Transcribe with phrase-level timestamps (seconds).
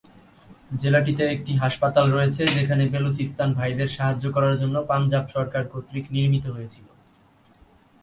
[0.81, 6.87] জেলাটিতে একটি হাসপাতাল রয়েছে যেখানে বেলুচিস্তান ভাইদের সাহায্য করার জন্য পাঞ্জাব সরকার কর্তৃক নির্মিত হয়েছিল।